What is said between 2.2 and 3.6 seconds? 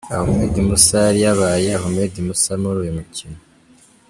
Musa muri uyu mukino.